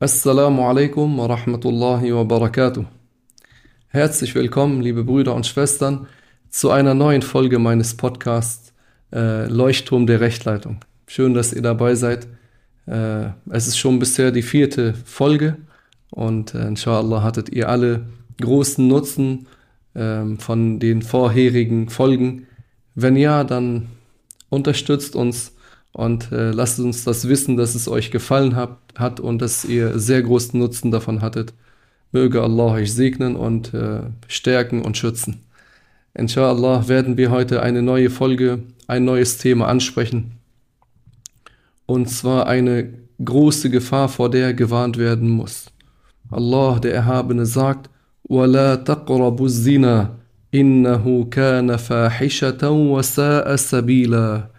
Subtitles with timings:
[0.00, 2.84] Assalamu alaikum wa rahmatullahi wa barakatuh.
[3.88, 6.06] Herzlich willkommen, liebe Brüder und Schwestern,
[6.50, 8.72] zu einer neuen Folge meines Podcasts
[9.12, 10.84] äh, Leuchtturm der Rechtleitung.
[11.08, 12.28] Schön, dass ihr dabei seid.
[12.86, 15.56] Äh, es ist schon bisher die vierte Folge
[16.10, 18.06] und äh, inshallah hattet ihr alle
[18.40, 19.48] großen Nutzen
[19.96, 22.46] ähm, von den vorherigen Folgen.
[22.94, 23.88] Wenn ja, dann
[24.48, 25.56] unterstützt uns
[25.93, 29.99] und äh, lasst uns das wissen, dass es euch gefallen hat, hat und dass ihr
[29.99, 31.53] sehr großen Nutzen davon hattet.
[32.11, 35.43] Möge Allah euch segnen und äh, stärken und schützen.
[36.15, 40.33] Inshallah werden wir heute eine neue Folge, ein neues Thema ansprechen.
[41.85, 45.67] Und zwar eine große Gefahr, vor der gewarnt werden muss.
[46.29, 47.89] Allah, der Erhabene, sagt,
[48.29, 50.15] وَلَا تَقْرَبُوا الزِّنَا
[50.53, 54.53] إِنَّهُ كَانَ فَاحِشَةً وَسَاءَ سَبِيلًا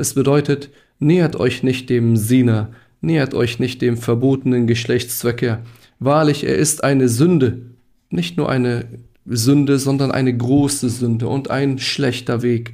[0.00, 2.72] das bedeutet, nähert euch nicht dem Sina,
[3.02, 5.60] nähert euch nicht dem verbotenen Geschlechtsverkehr.
[5.98, 7.60] Wahrlich, er ist eine Sünde,
[8.08, 8.86] nicht nur eine
[9.26, 12.72] Sünde, sondern eine große Sünde und ein schlechter Weg.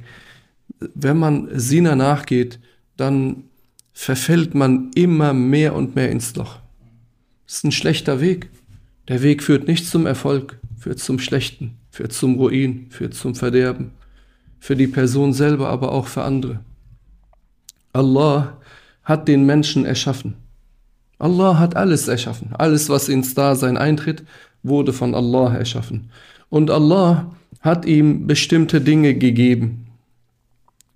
[0.79, 2.59] Wenn man Sina nachgeht,
[2.95, 3.43] dann
[3.91, 6.59] verfällt man immer mehr und mehr ins Loch.
[7.45, 8.47] Das ist ein schlechter Weg.
[9.09, 13.91] Der Weg führt nicht zum Erfolg, führt zum Schlechten, führt zum Ruin, führt zum Verderben.
[14.61, 16.61] Für die Person selber, aber auch für andere.
[17.93, 18.57] Allah
[19.03, 20.35] hat den Menschen erschaffen.
[21.19, 22.49] Allah hat alles erschaffen.
[22.53, 24.23] Alles, was ins Dasein eintritt,
[24.63, 26.11] wurde von Allah erschaffen.
[26.49, 29.87] Und Allah hat ihm bestimmte Dinge gegeben.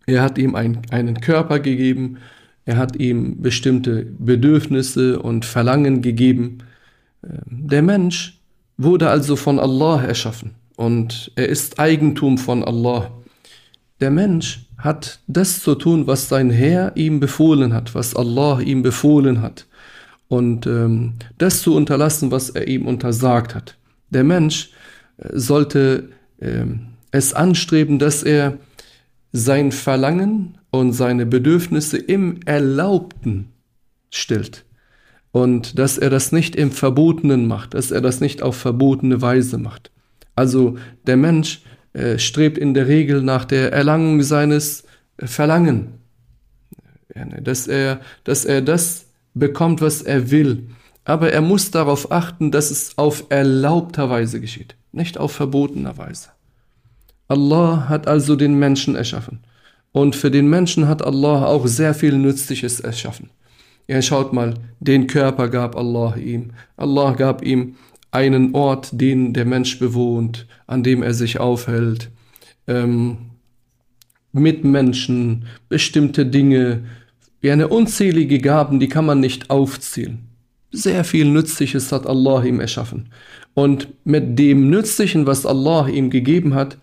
[0.05, 2.17] Er hat ihm ein, einen Körper gegeben,
[2.65, 6.59] er hat ihm bestimmte Bedürfnisse und Verlangen gegeben.
[7.21, 8.39] Der Mensch
[8.77, 13.11] wurde also von Allah erschaffen und er ist Eigentum von Allah.
[13.99, 18.81] Der Mensch hat das zu tun, was sein Herr ihm befohlen hat, was Allah ihm
[18.81, 19.67] befohlen hat.
[20.27, 23.77] Und ähm, das zu unterlassen, was er ihm untersagt hat.
[24.09, 24.71] Der Mensch
[25.17, 26.65] äh, sollte äh,
[27.11, 28.57] es anstreben, dass er
[29.31, 33.49] sein Verlangen und seine Bedürfnisse im Erlaubten
[34.09, 34.65] stillt.
[35.31, 39.57] Und dass er das nicht im Verbotenen macht, dass er das nicht auf verbotene Weise
[39.57, 39.91] macht.
[40.35, 41.61] Also der Mensch
[41.93, 44.83] äh, strebt in der Regel nach der Erlangung seines
[45.17, 45.99] äh, Verlangen.
[47.41, 50.69] Dass er, dass er das bekommt, was er will.
[51.03, 56.29] Aber er muss darauf achten, dass es auf erlaubter Weise geschieht, nicht auf verbotener Weise.
[57.27, 59.39] Allah hat also den Menschen erschaffen.
[59.91, 63.29] Und für den Menschen hat Allah auch sehr viel Nützliches erschaffen.
[63.87, 66.51] Ja, schaut mal, den Körper gab Allah ihm.
[66.77, 67.75] Allah gab ihm
[68.11, 72.09] einen Ort, den der Mensch bewohnt, an dem er sich aufhält,
[72.67, 73.17] ähm,
[74.33, 76.83] Mitmenschen, bestimmte Dinge,
[77.41, 80.19] wie eine unzählige Gaben, die kann man nicht aufzählen.
[80.71, 83.09] Sehr viel Nützliches hat Allah ihm erschaffen.
[83.53, 86.77] Und mit dem Nützlichen, was Allah ihm gegeben hat,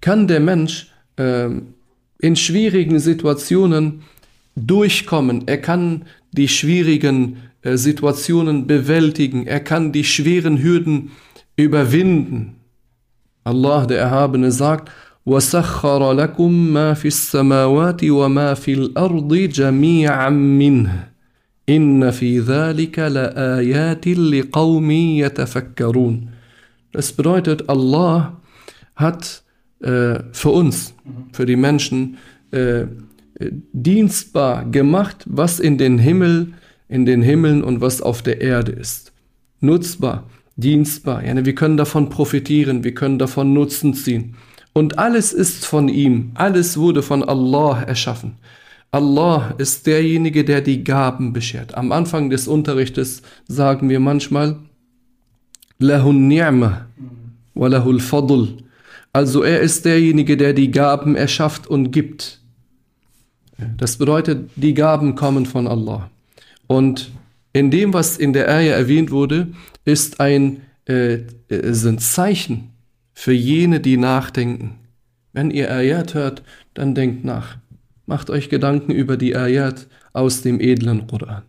[0.00, 1.48] kann der Mensch äh,
[2.18, 4.02] in schwierigen Situationen
[4.54, 5.46] durchkommen.
[5.46, 9.47] Er kann die schwierigen Situationen bewältigen.
[9.47, 11.11] Er kann die schweren Hürden
[11.55, 12.55] überwinden.
[13.43, 14.91] Allah, der Erhabene, sagt,
[15.25, 21.07] وَسَخَّرَ لَكُم مَا فِي السَّمَاوَاتِ وَمَا فِي الْأَرْضِ جَمِيعًا مِّنْهِ
[21.69, 26.29] إِنَّ فِي ذَلِكَ لَآيَاتٍ لِقَوْمٍ يَتَفَكَّرُونَ
[26.91, 28.41] Das bedeutet, Allah
[28.95, 29.43] hat
[29.79, 30.93] äh, für uns,
[31.31, 32.17] für die Menschen,
[32.51, 32.85] äh,
[33.73, 36.53] dienstbar gemacht, was in den Himmel
[36.88, 39.12] in den Himmeln und was auf der Erde ist.
[39.60, 40.24] Nutzbar,
[40.56, 41.24] dienstbar.
[41.24, 44.36] Ja, wir können davon profitieren, wir können davon Nutzen ziehen.
[44.72, 48.36] Und alles ist von ihm, alles wurde von Allah erschaffen.
[48.90, 51.74] Allah ist derjenige, der die Gaben beschert.
[51.74, 54.56] Am Anfang des Unterrichtes sagen wir manchmal,
[55.78, 56.86] Lahun ni'ma
[57.54, 58.48] wa lahul fadl.
[59.12, 62.40] Also er ist derjenige, der die Gaben erschafft und gibt.
[63.76, 66.10] Das bedeutet, die Gaben kommen von Allah.
[66.66, 67.10] Und
[67.52, 69.48] in dem, was in der Ayah erwähnt wurde,
[69.84, 71.14] ist ein, äh,
[71.48, 72.72] äh, sind Zeichen
[73.14, 74.78] für jene, die nachdenken.
[75.32, 76.42] Wenn ihr Ayat hört,
[76.74, 77.56] dann denkt nach.
[78.06, 81.42] Macht euch Gedanken über die Ayat aus dem edlen Koran.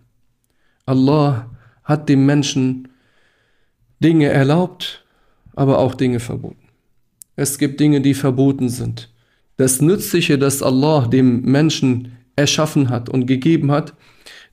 [0.85, 1.49] Allah
[1.83, 2.87] hat dem Menschen
[3.99, 5.05] Dinge erlaubt,
[5.55, 6.67] aber auch Dinge verboten.
[7.35, 9.13] Es gibt Dinge, die verboten sind.
[9.57, 13.93] Das Nützliche, das Allah dem Menschen erschaffen hat und gegeben hat,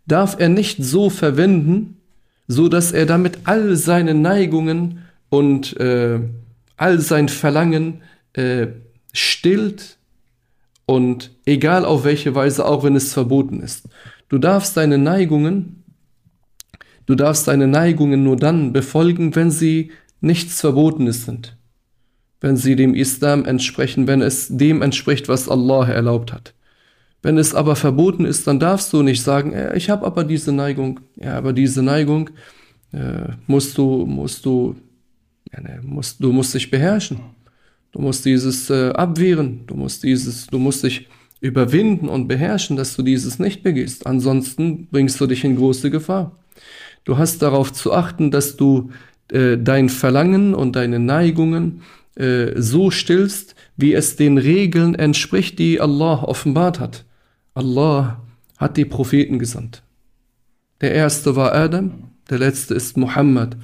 [0.07, 1.99] darf er nicht so verwenden,
[2.47, 6.21] so dass er damit all seine Neigungen und äh,
[6.77, 8.03] all sein Verlangen
[8.35, 8.69] äh,
[9.13, 9.97] stillt
[10.87, 13.89] und egal auf welche Weise, auch wenn es verboten ist.
[14.29, 15.85] Du darfst deine Neigungen
[17.07, 19.91] Du darfst deine Neigungen nur dann befolgen, wenn sie
[20.21, 21.57] nichts Verbotenes sind.
[22.41, 26.55] Wenn sie dem Islam entsprechen, wenn es dem entspricht, was Allah erlaubt hat.
[27.25, 31.01] Wenn es aber verboten ist, dann darfst du nicht sagen, ich habe aber diese Neigung.
[31.17, 32.29] Ja, aber diese Neigung
[32.93, 34.77] äh, musst du, musst du,
[35.51, 37.21] ja, ne, musst, du musst dich beherrschen.
[37.93, 39.61] Du musst dieses äh, abwehren.
[39.67, 41.09] Du musst dieses, du musst dich
[41.41, 44.07] überwinden und beherrschen, dass du dieses nicht begehst.
[44.07, 46.37] Ansonsten bringst du dich in große Gefahr.
[47.05, 48.91] Du hast darauf zu achten, dass du
[49.33, 51.81] äh, dein Verlangen und deine Neigungen
[52.17, 57.07] äh, so stillst, wie es den Regeln entspricht, die Allah offenbart hat.
[57.55, 58.21] Allah
[58.59, 59.83] hat die Propheten gesandt.
[60.81, 63.57] Der erste war Adam, der letzte ist Muhammad,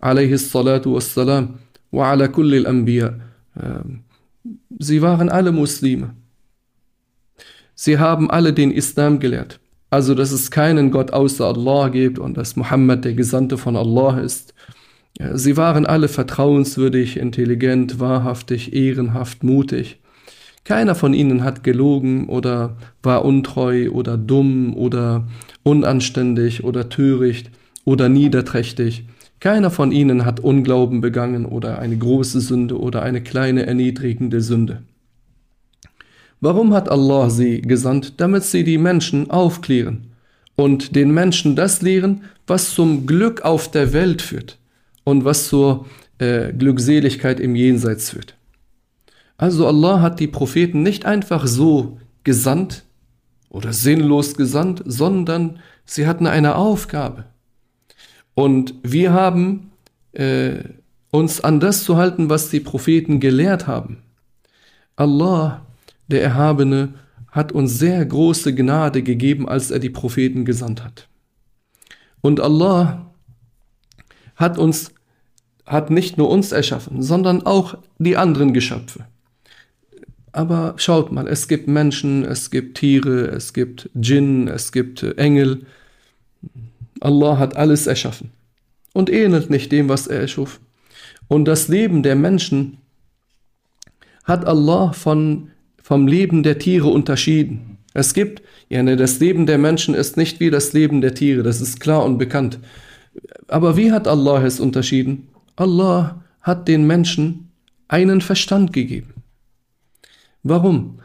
[0.00, 1.58] alayhi salatu wassalam,
[1.90, 3.14] wa ala kulli al-anbiya.
[3.60, 4.04] Ähm,
[4.78, 6.14] sie waren alle Muslime.
[7.74, 9.58] Sie haben alle den Islam gelehrt.
[9.90, 14.18] Also, dass es keinen Gott außer Allah gibt und dass Muhammad der Gesandte von Allah
[14.20, 14.54] ist.
[15.34, 20.00] Sie waren alle vertrauenswürdig, intelligent, wahrhaftig, ehrenhaft, mutig.
[20.64, 25.28] Keiner von ihnen hat gelogen oder war untreu oder dumm oder
[25.62, 27.50] unanständig oder töricht
[27.84, 29.04] oder niederträchtig.
[29.40, 34.82] Keiner von ihnen hat Unglauben begangen oder eine große Sünde oder eine kleine erniedrigende Sünde.
[36.40, 38.14] Warum hat Allah sie gesandt?
[38.18, 40.06] Damit sie die Menschen aufklären
[40.56, 44.58] und den Menschen das lehren, was zum Glück auf der Welt führt
[45.04, 45.86] und was zur
[46.18, 48.34] äh, Glückseligkeit im Jenseits führt.
[49.36, 52.84] Also Allah hat die Propheten nicht einfach so gesandt
[53.48, 57.24] oder sinnlos gesandt, sondern sie hatten eine Aufgabe.
[58.34, 59.70] Und wir haben
[60.12, 60.58] äh,
[61.10, 64.02] uns an das zu halten, was die Propheten gelehrt haben.
[64.96, 65.64] Allah
[66.08, 66.94] der Erhabene
[67.30, 71.08] hat uns sehr große Gnade gegeben, als er die Propheten gesandt hat.
[72.20, 73.10] Und Allah
[74.36, 74.92] hat uns,
[75.66, 79.06] hat nicht nur uns erschaffen, sondern auch die anderen Geschöpfe.
[80.34, 85.64] Aber schaut mal, es gibt Menschen, es gibt Tiere, es gibt Djinn, es gibt Engel.
[86.98, 88.30] Allah hat alles erschaffen
[88.92, 90.58] und ähnelt nicht dem, was er erschuf.
[91.28, 92.78] Und das Leben der Menschen
[94.24, 95.50] hat Allah von
[95.80, 97.78] vom Leben der Tiere unterschieden.
[97.92, 101.44] Es gibt, ja, ne, das Leben der Menschen ist nicht wie das Leben der Tiere,
[101.44, 102.58] das ist klar und bekannt.
[103.46, 105.28] Aber wie hat Allah es unterschieden?
[105.54, 107.50] Allah hat den Menschen
[107.86, 109.13] einen Verstand gegeben.
[110.44, 111.00] Warum?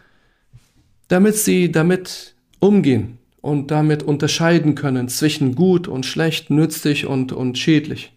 [1.08, 7.58] Damit sie damit umgehen und damit unterscheiden können zwischen gut und schlecht, nützlich und, und
[7.58, 8.12] schädlich.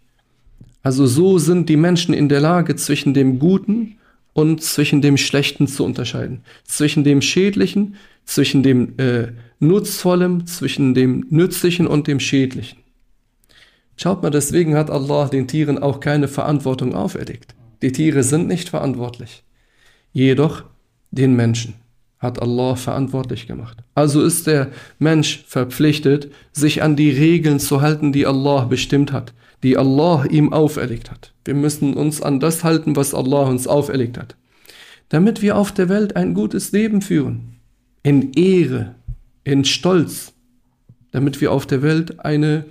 [0.83, 3.97] Also so sind die Menschen in der Lage, zwischen dem Guten
[4.33, 6.43] und zwischen dem Schlechten zu unterscheiden.
[6.65, 9.29] Zwischen dem Schädlichen, zwischen dem äh,
[9.61, 12.79] Nutzvollem, zwischen dem Nützlichen und dem Schädlichen.
[13.97, 17.55] Schaut mal, deswegen hat Allah den Tieren auch keine Verantwortung auferlegt.
[17.83, 19.45] Die Tiere sind nicht verantwortlich.
[20.13, 20.65] Jedoch
[21.13, 21.75] den Menschen
[22.19, 23.79] hat Allah verantwortlich gemacht.
[23.95, 29.33] Also ist der Mensch verpflichtet, sich an die Regeln zu halten, die Allah bestimmt hat
[29.63, 31.33] die Allah ihm auferlegt hat.
[31.45, 34.37] Wir müssen uns an das halten, was Allah uns auferlegt hat,
[35.09, 37.57] damit wir auf der Welt ein gutes Leben führen,
[38.03, 38.95] in Ehre,
[39.45, 40.33] in Stolz,
[41.13, 42.65] damit wir auf der Welt eine,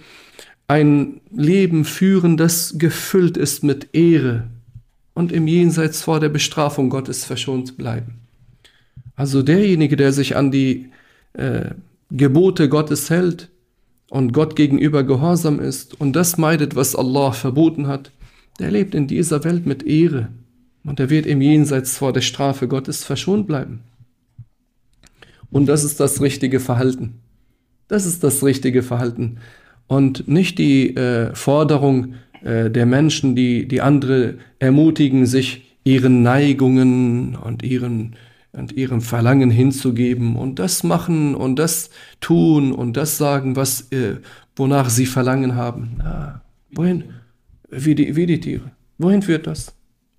[0.68, 4.50] ein Leben führen, das gefüllt ist mit Ehre
[5.14, 8.21] und im Jenseits vor der Bestrafung Gottes verschont bleiben.
[9.22, 10.90] Also derjenige, der sich an die
[11.34, 11.70] äh,
[12.10, 13.52] Gebote Gottes hält,
[14.12, 18.12] und Gott gegenüber gehorsam ist und das meidet, was Allah verboten hat,
[18.60, 20.28] der lebt in dieser Welt mit Ehre
[20.84, 23.80] und er wird im Jenseits vor der Strafe Gottes verschont bleiben.
[25.50, 27.22] Und das ist das richtige Verhalten.
[27.88, 29.38] Das ist das richtige Verhalten.
[29.88, 37.38] Und nicht die äh, Forderung äh, der Menschen, die, die andere ermutigen, sich ihren Neigungen
[37.38, 38.18] und ihren
[38.54, 41.90] und ihrem Verlangen hinzugeben und das machen und das
[42.20, 44.18] tun und das sagen, was, äh,
[44.56, 45.96] wonach sie Verlangen haben.
[45.98, 46.42] Na,
[46.72, 47.06] wohin?
[47.70, 48.72] Wie die, wie die Tiere.
[48.98, 49.74] Wohin führt das?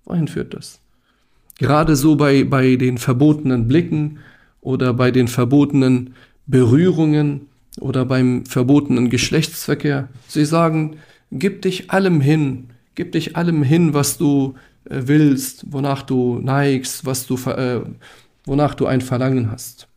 [0.05, 0.79] Wohin führt das?
[1.59, 4.19] Gerade so bei, bei den verbotenen Blicken
[4.61, 6.15] oder bei den verbotenen
[6.47, 7.47] Berührungen
[7.79, 10.09] oder beim verbotenen Geschlechtsverkehr.
[10.27, 10.97] Sie sagen,
[11.31, 17.25] gib dich allem hin, gib dich allem hin, was du willst, wonach du neigst, was
[17.25, 17.81] du äh,
[18.45, 19.87] wonach du ein Verlangen hast.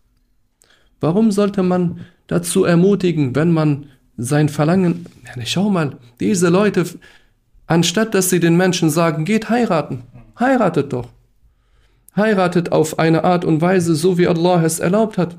[1.01, 6.87] Warum sollte man dazu ermutigen, wenn man sein Verlangen, ja, schau mal, diese Leute,
[7.67, 10.05] anstatt dass sie den Menschen sagen, geht heiraten,
[10.39, 11.09] heiratet doch.
[12.15, 15.37] Heiratet auf eine Art und Weise, so wie Allah es erlaubt hat.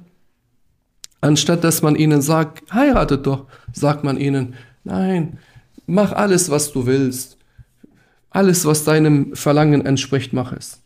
[1.22, 5.40] Anstatt dass man ihnen sagt, heiratet doch, sagt man ihnen, Nein,
[5.86, 7.37] mach alles, was du willst.
[8.30, 10.82] Alles, was deinem Verlangen entspricht, mach es.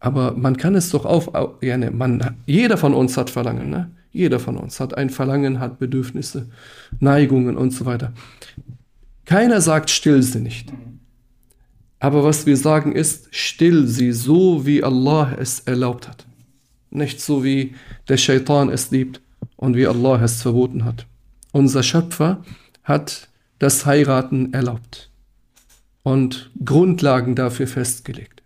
[0.00, 1.30] Aber man kann es doch auf,
[1.62, 3.90] ja, ne, man, jeder von uns hat Verlangen, ne?
[4.12, 6.48] Jeder von uns hat ein Verlangen, hat Bedürfnisse,
[7.00, 8.12] Neigungen und so weiter.
[9.24, 10.72] Keiner sagt, still sie nicht.
[11.98, 16.26] Aber was wir sagen ist, still sie so, wie Allah es erlaubt hat.
[16.90, 17.74] Nicht so, wie
[18.08, 19.20] der Shaitan es liebt
[19.56, 21.06] und wie Allah es verboten hat.
[21.50, 22.44] Unser Schöpfer
[22.84, 23.28] hat
[23.58, 25.10] das Heiraten erlaubt
[26.04, 28.42] und Grundlagen dafür festgelegt.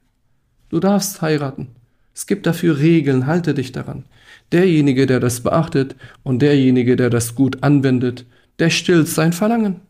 [0.70, 1.68] Du darfst heiraten.
[2.14, 4.04] Es gibt dafür Regeln, halte dich daran.
[4.52, 8.24] Derjenige, der das beachtet und derjenige, der das gut anwendet,
[8.58, 9.80] der stillt sein Verlangen.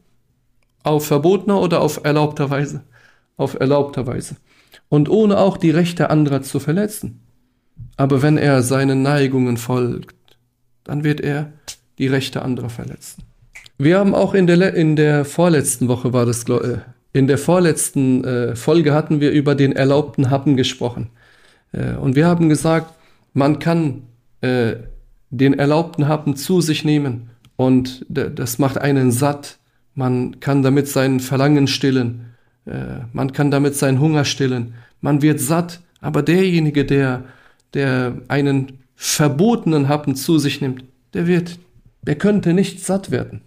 [0.82, 2.82] Auf verbotener oder auf erlaubter Weise.
[3.37, 4.37] Auf erlaubter Weise.
[4.88, 7.20] Und ohne auch die Rechte anderer zu verletzen.
[7.96, 10.16] Aber wenn er seinen Neigungen folgt,
[10.84, 11.52] dann wird er
[11.98, 13.25] die Rechte anderer verletzen.
[13.76, 16.78] Wir haben auch in der, in der vorletzten Woche war das, äh,
[17.12, 21.10] in der vorletzten äh, Folge hatten wir über den erlaubten Happen gesprochen.
[21.72, 22.92] Äh, und wir haben gesagt,
[23.32, 24.02] man kann
[24.40, 24.76] äh,
[25.30, 29.58] den erlaubten Happen zu sich nehmen und das macht einen satt.
[29.94, 32.34] Man kann damit sein Verlangen stillen.
[32.66, 34.74] Äh, man kann damit seinen Hunger stillen.
[35.00, 35.80] Man wird satt.
[36.00, 37.24] Aber derjenige, der,
[37.74, 40.84] der einen verbotenen Happen zu sich nimmt,
[41.14, 41.58] der wird,
[42.02, 43.40] der könnte nicht satt werden.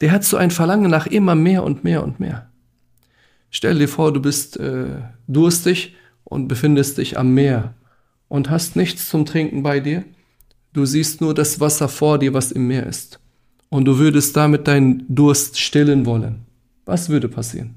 [0.00, 2.49] Der hat so ein Verlangen nach immer mehr und mehr und mehr.
[3.50, 7.74] Stell dir vor, du bist äh, durstig und befindest dich am Meer
[8.28, 10.04] und hast nichts zum Trinken bei dir.
[10.72, 13.18] Du siehst nur das Wasser vor dir, was im Meer ist.
[13.68, 16.46] Und du würdest damit deinen Durst stillen wollen.
[16.84, 17.74] Was würde passieren?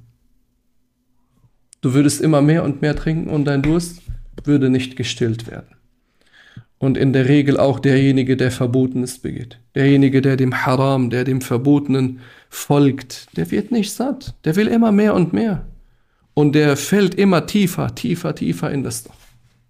[1.82, 4.01] Du würdest immer mehr und mehr trinken und dein Durst
[4.44, 5.75] würde nicht gestillt werden.
[6.84, 9.58] Und in der Regel auch derjenige, der Verbotenes begeht.
[9.74, 14.36] Derjenige, der dem Haram, der dem Verbotenen folgt, der wird nicht satt.
[14.44, 15.66] Der will immer mehr und mehr.
[16.34, 19.16] Und der fällt immer tiefer, tiefer, tiefer in das Loch.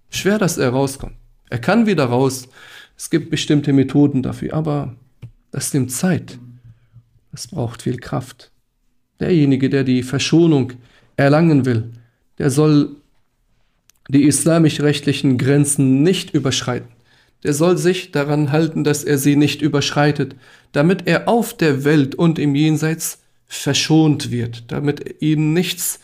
[0.10, 1.13] Schwer, dass er rauskommt.
[1.51, 2.50] Er kann wieder raus.
[2.98, 4.96] Es gibt bestimmte Methoden dafür, aber
[5.51, 6.39] das nimmt Zeit.
[7.32, 8.50] Es braucht viel Kraft.
[9.20, 10.74] Derjenige, der die Verschonung
[11.15, 11.91] erlangen will,
[12.39, 12.96] der soll
[14.10, 16.88] die islamisch-rechtlichen Grenzen nicht überschreiten.
[17.43, 20.35] Der soll sich daran halten, dass er sie nicht überschreitet,
[20.71, 26.00] damit er auf der Welt und im Jenseits verschont wird, damit ihn nichts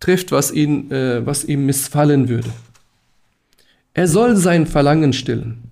[0.00, 2.50] trifft, was, ihn, äh, was ihm missfallen würde.
[3.92, 5.64] Er soll sein Verlangen stillen.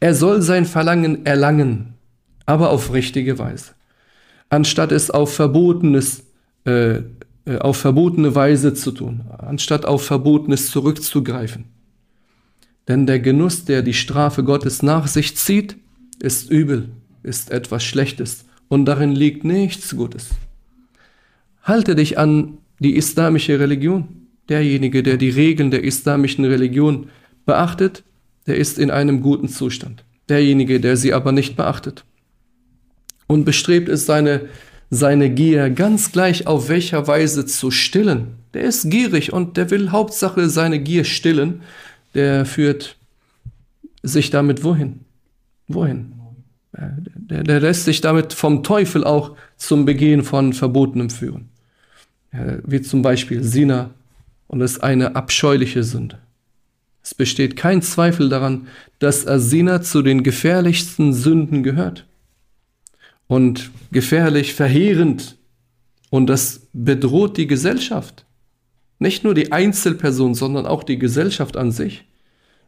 [0.00, 1.94] Er soll sein Verlangen erlangen,
[2.44, 3.72] aber auf richtige Weise.
[4.50, 6.24] Anstatt es auf verbotenes,
[6.66, 6.96] äh,
[7.44, 11.64] äh, auf verbotene Weise zu tun, anstatt auf Verbotenes zurückzugreifen.
[12.88, 15.76] Denn der Genuss, der die Strafe Gottes nach sich zieht,
[16.20, 16.90] ist übel,
[17.22, 20.30] ist etwas Schlechtes und darin liegt nichts Gutes.
[21.62, 24.08] Halte dich an die islamische Religion.
[24.48, 27.08] Derjenige, der die Regeln der islamischen Religion
[27.46, 28.02] beachtet,
[28.46, 30.04] der ist in einem guten Zustand.
[30.28, 32.04] Derjenige, der sie aber nicht beachtet
[33.28, 34.48] und bestrebt ist, seine,
[34.90, 39.90] seine Gier ganz gleich auf welcher Weise zu stillen, der ist gierig und der will
[39.90, 41.62] Hauptsache seine Gier stillen,
[42.14, 42.96] der führt
[44.02, 45.00] sich damit wohin?
[45.68, 46.12] Wohin?
[46.72, 51.48] Der, der lässt sich damit vom Teufel auch zum Begehen von Verbotenem führen.
[52.64, 53.90] Wie zum Beispiel Sina
[54.46, 56.18] und ist eine abscheuliche Sünde.
[57.02, 62.06] Es besteht kein Zweifel daran, dass Asina zu den gefährlichsten Sünden gehört.
[63.26, 65.36] Und gefährlich, verheerend.
[66.10, 68.24] Und das bedroht die Gesellschaft.
[69.02, 72.04] Nicht nur die Einzelperson, sondern auch die Gesellschaft an sich.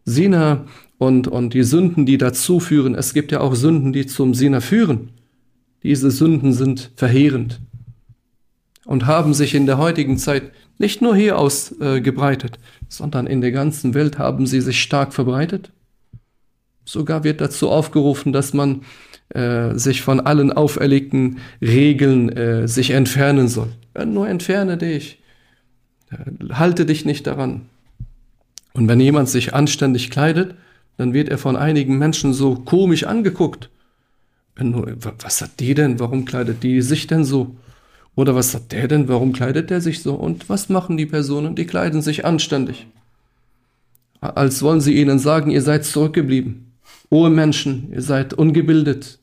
[0.05, 0.67] Sina
[0.99, 4.59] und, und die Sünden, die dazu führen, es gibt ja auch Sünden, die zum Sina
[4.59, 5.11] führen.
[5.85, 7.61] Diese Sünden sind verheerend
[8.85, 13.53] und haben sich in der heutigen Zeit nicht nur hier ausgebreitet, äh, sondern in der
[13.53, 15.71] ganzen Welt haben sie sich stark verbreitet.
[16.85, 18.83] Sogar wird dazu aufgerufen, dass man
[19.29, 23.69] äh, sich von allen auferlegten Regeln äh, sich entfernen soll.
[24.05, 25.21] Nur entferne dich.
[26.53, 27.63] Halte dich nicht daran.
[28.73, 30.55] Und wenn jemand sich anständig kleidet,
[30.97, 33.71] dann wird er von einigen Menschen so komisch angeguckt.
[34.57, 35.99] Was hat die denn?
[35.99, 37.57] Warum kleidet die sich denn so?
[38.15, 39.09] Oder was hat der denn?
[39.09, 40.15] Warum kleidet der sich so?
[40.15, 41.57] Und was machen die Personen?
[41.57, 42.87] Die kleiden sich anständig.
[44.21, 46.73] Als wollen sie ihnen sagen, ihr seid zurückgeblieben.
[47.11, 49.19] Ohe Menschen, ihr seid ungebildet.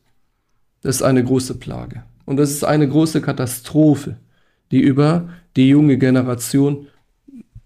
[0.81, 2.03] Das ist eine große Plage.
[2.25, 4.17] Und das ist eine große Katastrophe,
[4.71, 6.87] die über die junge Generation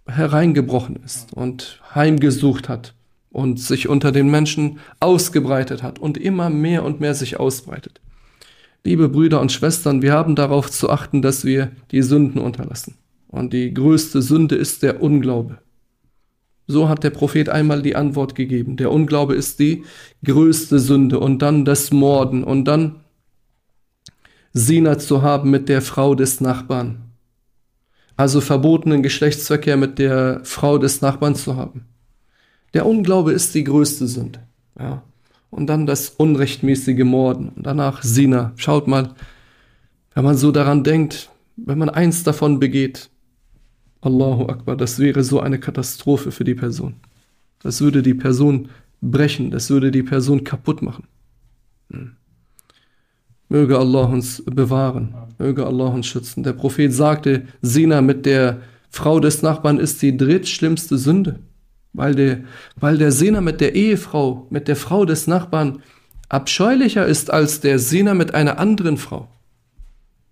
[0.08, 2.94] hereingebrochen ist und heimgesucht hat
[3.32, 8.02] und sich unter den Menschen ausgebreitet hat und immer mehr und mehr sich ausbreitet.
[8.84, 12.96] Liebe Brüder und Schwestern, wir haben darauf zu achten, dass wir die Sünden unterlassen.
[13.28, 15.58] Und die größte Sünde ist der Unglaube.
[16.68, 18.78] So hat der Prophet einmal die Antwort gegeben.
[18.78, 19.84] Der Unglaube ist die
[20.24, 23.02] größte Sünde und dann das Morden und dann
[24.54, 27.05] Sina zu haben mit der Frau des Nachbarn.
[28.18, 31.86] Also verbotenen Geschlechtsverkehr mit der Frau des Nachbarn zu haben.
[32.74, 34.40] Der Unglaube ist die größte Sünde.
[34.80, 35.04] Ja.
[35.50, 38.54] Und dann das unrechtmäßige Morden und danach Sina.
[38.58, 39.14] Schaut mal,
[40.14, 43.10] wenn man so daran denkt, wenn man eins davon begeht,
[44.02, 46.96] Allahu Akbar, das wäre so eine Katastrophe für die Person.
[47.60, 48.70] Das würde die Person
[49.02, 51.08] brechen, das würde die Person kaputt machen.
[51.92, 52.16] Hm.
[53.50, 56.44] Möge Allah uns bewahren, möge Allah uns schützen.
[56.44, 61.40] Der Prophet sagte, Sina mit der Frau des Nachbarn ist die drittschlimmste Sünde,
[61.94, 62.40] weil der,
[62.80, 65.82] weil der Sina mit der Ehefrau, mit der Frau des Nachbarn
[66.30, 69.28] abscheulicher ist als der Sina mit einer anderen Frau,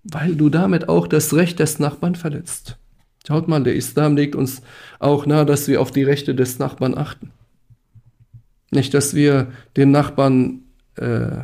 [0.04, 2.78] weil du damit auch das Recht des Nachbarn verletzt.
[3.28, 4.62] Schaut mal, der Islam legt uns
[5.00, 7.32] auch nahe, dass wir auf die Rechte des Nachbarn achten.
[8.72, 10.62] Nicht, dass wir den Nachbarn
[10.96, 11.38] äh,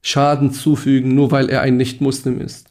[0.00, 2.67] Schaden zufügen, nur weil er ein Nicht-Muslim ist.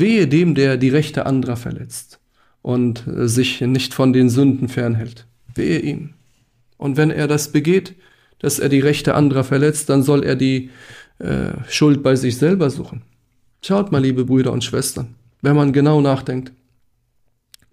[0.00, 2.20] Wehe dem, der die Rechte anderer verletzt
[2.62, 5.26] und äh, sich nicht von den Sünden fernhält.
[5.54, 6.14] Wehe ihm.
[6.76, 7.94] Und wenn er das begeht,
[8.38, 10.70] dass er die Rechte anderer verletzt, dann soll er die
[11.18, 13.02] äh, Schuld bei sich selber suchen.
[13.62, 16.52] Schaut mal, liebe Brüder und Schwestern, wenn man genau nachdenkt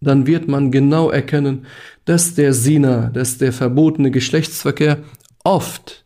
[0.02, 1.66] dann wird man genau erkennen,
[2.06, 5.04] dass der Sina, dass der verbotene Geschlechtsverkehr
[5.44, 6.06] oft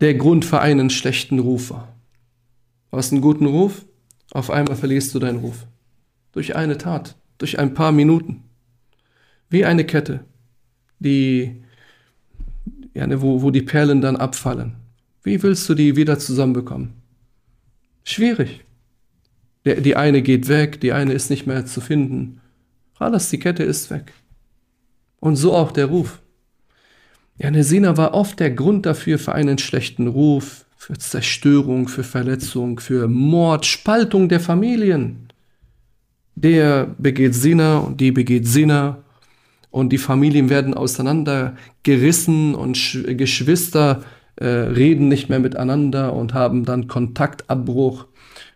[0.00, 1.94] der Grund für einen schlechten Ruf war.
[2.90, 3.84] Du einen guten Ruf,
[4.34, 5.66] auf einmal verlierst du deinen Ruf.
[6.32, 8.42] Durch eine Tat, durch ein paar Minuten.
[9.48, 10.24] Wie eine Kette,
[10.98, 11.62] die,
[12.92, 14.74] ja, ne, wo, wo die Perlen dann abfallen.
[15.22, 16.94] Wie willst du die wieder zusammenbekommen?
[18.02, 18.64] Schwierig.
[19.64, 22.40] Der, die eine geht weg, die eine ist nicht mehr zu finden.
[22.98, 24.12] Alles, die Kette ist weg.
[25.20, 26.20] Und so auch der Ruf.
[27.38, 32.04] Ja, eine Sina war oft der Grund dafür für einen schlechten Ruf, für Zerstörung, für
[32.04, 35.28] Verletzung, für Mord, Spaltung der Familien.
[36.34, 38.98] Der begeht Sina und die begeht Sina
[39.70, 44.02] und die Familien werden auseinandergerissen und Geschwister
[44.36, 48.04] äh, reden nicht mehr miteinander und haben dann Kontaktabbruch.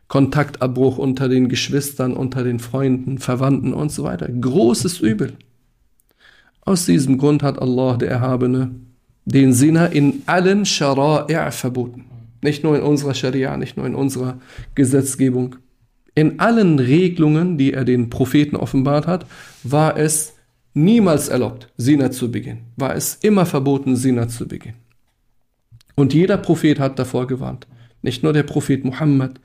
[0.08, 4.28] Kontaktabbruch unter den Geschwistern, unter den Freunden, Verwandten und so weiter.
[4.28, 5.32] Großes Übel.
[6.60, 8.72] Aus diesem Grund hat Allah, der Erhabene,
[9.24, 12.17] den Sinner in allen Shara'i' verboten.
[12.42, 14.38] Nicht nur in unserer Scharia, nicht nur in unserer
[14.74, 15.56] Gesetzgebung.
[16.14, 19.26] In allen Regelungen, die er den Propheten offenbart hat,
[19.62, 20.34] war es
[20.74, 22.60] niemals erlaubt, Sina zu begehen.
[22.76, 24.74] War es immer verboten, Sina zu begehen.
[25.94, 27.66] Und jeder Prophet hat davor gewarnt.
[28.02, 29.40] Nicht nur der Prophet Muhammad,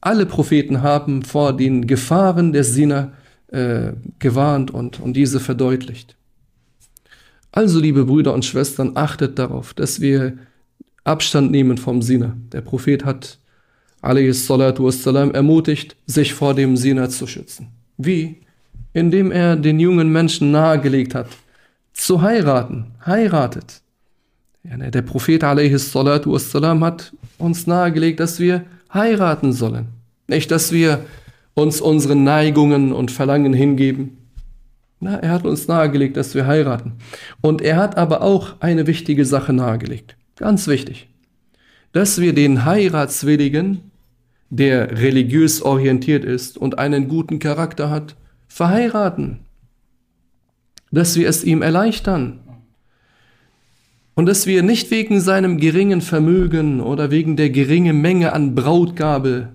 [0.00, 3.12] alle Propheten haben vor den Gefahren der Sinner
[3.48, 6.16] äh, gewarnt und, und diese verdeutlicht.
[7.52, 10.36] Also, liebe Brüder und Schwestern, achtet darauf, dass wir
[11.06, 12.36] Abstand nehmen vom Sinner.
[12.52, 13.38] Der Prophet hat
[14.02, 17.68] wassalam, ermutigt, sich vor dem Sinner zu schützen.
[17.96, 18.42] Wie?
[18.92, 21.28] Indem er den jungen Menschen nahegelegt hat,
[21.92, 22.92] zu heiraten.
[23.04, 23.82] Heiratet.
[24.62, 29.88] Ne, der Prophet wassalam, hat uns nahegelegt, dass wir heiraten sollen.
[30.28, 31.04] Nicht, dass wir
[31.54, 34.18] uns unseren Neigungen und Verlangen hingeben.
[35.00, 36.94] Na, er hat uns nahegelegt, dass wir heiraten.
[37.40, 40.16] Und er hat aber auch eine wichtige Sache nahegelegt.
[40.35, 41.07] Ganz wichtig.
[41.93, 43.91] Dass wir den Heiratswilligen,
[44.49, 48.15] der religiös orientiert ist und einen guten Charakter hat,
[48.47, 49.39] verheiraten.
[50.91, 52.41] Dass wir es ihm erleichtern,
[54.13, 59.49] und dass wir nicht wegen seinem geringen Vermögen oder wegen der geringen Menge an Brautgabe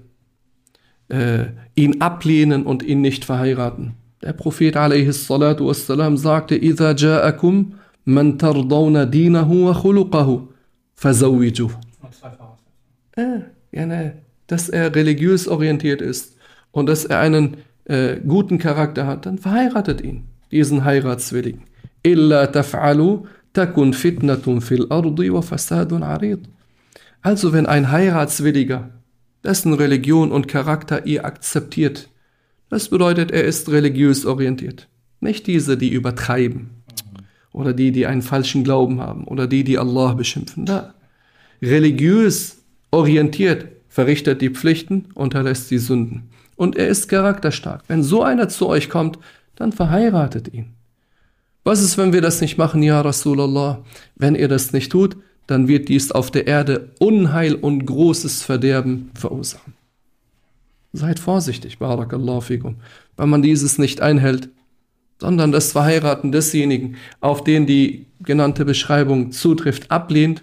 [1.09, 3.95] äh, ihn ablehnen und ihn nicht verheiraten.
[4.23, 7.67] Der Prophet wassalam, sagte, إِذَا جَاءَكُمْ
[8.07, 10.49] مَنْ تَرْضَوْنَ دِينَهُ وَخُلُقَهُ
[11.02, 11.70] versawitu.
[13.16, 14.14] Äh, ah, ja, ne,
[14.46, 16.38] dass er religiös orientiert ist
[16.72, 21.64] und dass er einen äh, guten Charakter hat, dann verheiratet ihn, diesen Heiratswilligen.
[22.04, 26.48] Illa taf'alu takun fitnatun fil ardi wa fasadun arid.
[27.24, 28.92] Also wenn ein Heiratswilliger,
[29.44, 32.10] dessen Religion und Charakter ihr akzeptiert,
[32.70, 34.88] das bedeutet, er ist religiös orientiert.
[35.20, 36.70] Nicht diese, die übertreiben
[37.54, 40.66] oder die, die einen falschen Glauben haben oder die, die Allah beschimpfen.
[40.66, 40.94] Da.
[41.62, 42.58] Religiös
[42.92, 46.30] orientiert verrichtet die Pflichten, unterlässt die Sünden.
[46.56, 47.84] Und er ist charakterstark.
[47.88, 49.20] Wenn so einer zu euch kommt,
[49.56, 50.74] dann verheiratet ihn.
[51.64, 53.84] Was ist, wenn wir das nicht machen, ja Rasulallah?
[54.16, 59.12] Wenn ihr das nicht tut, dann wird dies auf der Erde Unheil und großes Verderben
[59.14, 59.74] verursachen.
[60.94, 62.78] Seid vorsichtig, Barakallahu fikum,
[63.16, 64.50] weil man dieses nicht einhält,
[65.22, 70.42] sondern das Verheiraten desjenigen, auf den die genannte Beschreibung zutrifft, ablehnt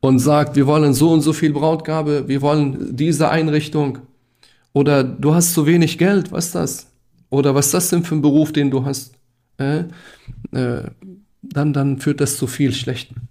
[0.00, 4.00] und sagt, wir wollen so und so viel Brautgabe, wir wollen diese Einrichtung
[4.74, 6.86] oder du hast zu wenig Geld, was ist das?
[7.30, 9.14] Oder was ist das denn für ein Beruf, den du hast?
[9.56, 9.84] Äh,
[10.52, 10.82] äh,
[11.40, 13.28] dann, dann führt das zu viel Schlechten.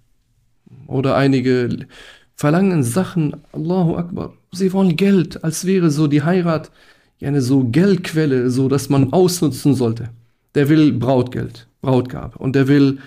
[0.88, 1.86] Oder einige
[2.34, 6.72] verlangen Sachen, Allahu Akbar, sie wollen Geld, als wäre so die Heirat
[7.22, 10.10] eine so Geldquelle, so dass man ausnutzen sollte.
[10.54, 12.98] Der will Brautgeld, Brautgabe und der will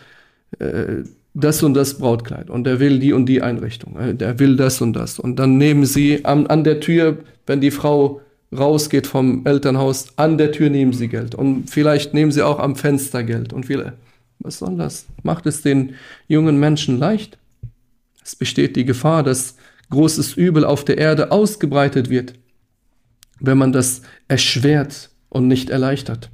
[0.60, 4.56] äh, das und das Brautkleid und der will die und die Einrichtung, äh, der will
[4.56, 5.20] das und das.
[5.20, 8.22] Und dann nehmen sie an, an der Tür, wenn die Frau
[8.56, 12.76] rausgeht vom Elternhaus, an der Tür nehmen sie Geld und vielleicht nehmen sie auch am
[12.76, 13.94] Fenster Geld und viele.
[14.40, 15.06] Was soll das?
[15.22, 15.94] Macht es den
[16.28, 17.38] jungen Menschen leicht?
[18.24, 19.56] Es besteht die Gefahr, dass
[19.90, 22.34] großes Übel auf der Erde ausgebreitet wird,
[23.40, 26.30] wenn man das erschwert und nicht erleichtert.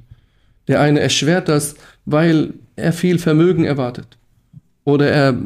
[0.68, 4.18] Der eine erschwert das, weil er viel Vermögen erwartet
[4.84, 5.36] oder er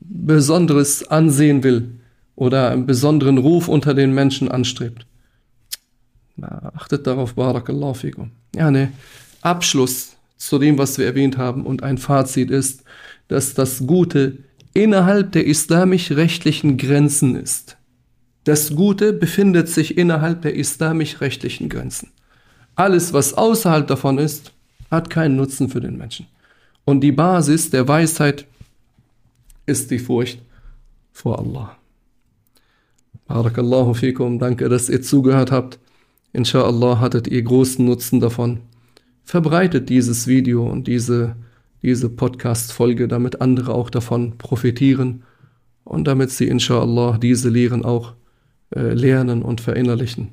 [0.00, 1.90] besonderes Ansehen will
[2.36, 5.06] oder einen besonderen Ruf unter den Menschen anstrebt.
[6.36, 8.30] Na, achtet darauf, Barakallahu fikum.
[8.54, 8.92] Ja, ne,
[9.42, 12.82] Abschluss zu dem, was wir erwähnt haben und ein Fazit ist,
[13.28, 14.38] dass das Gute
[14.72, 17.76] innerhalb der islamisch-rechtlichen Grenzen ist.
[18.44, 22.10] Das Gute befindet sich innerhalb der islamisch-rechtlichen Grenzen.
[22.74, 24.52] Alles, was außerhalb davon ist,
[24.90, 26.26] hat keinen Nutzen für den Menschen.
[26.84, 28.46] Und die Basis der Weisheit
[29.66, 30.40] ist die Furcht
[31.12, 31.76] vor Allah.
[33.26, 35.78] Barakallahu fikum, danke, dass ihr zugehört habt.
[36.32, 38.60] Inshallah hattet ihr großen Nutzen davon.
[39.24, 41.36] Verbreitet dieses Video und diese
[41.82, 45.22] diese Podcast-Folge, damit andere auch davon profitieren
[45.84, 48.14] und damit sie inshallah diese Lehren auch
[48.74, 50.32] äh, lernen und verinnerlichen.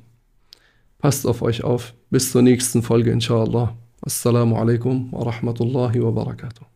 [0.98, 1.94] Passt auf euch auf.
[2.10, 3.76] Bis zur nächsten Folge inshallah.
[4.02, 6.67] Assalamu alaikum wa rahmatullahi wa barakatuh.